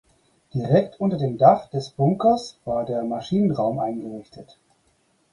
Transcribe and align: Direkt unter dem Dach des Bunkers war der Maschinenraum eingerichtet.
Direkt 0.55 0.99
unter 0.99 1.17
dem 1.19 1.37
Dach 1.37 1.67
des 1.67 1.91
Bunkers 1.91 2.57
war 2.65 2.85
der 2.85 3.03
Maschinenraum 3.03 3.77
eingerichtet. 3.77 4.57